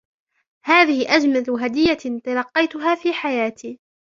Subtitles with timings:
[0.65, 1.93] هذه أجمل هدية
[2.23, 3.79] تلقيتها في حياتي.